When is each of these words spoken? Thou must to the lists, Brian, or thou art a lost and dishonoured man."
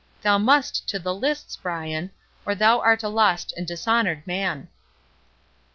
Thou 0.23 0.39
must 0.39 0.89
to 0.89 0.97
the 0.97 1.13
lists, 1.13 1.55
Brian, 1.57 2.09
or 2.43 2.55
thou 2.55 2.79
art 2.79 3.03
a 3.03 3.07
lost 3.07 3.53
and 3.55 3.67
dishonoured 3.67 4.25
man." 4.25 4.67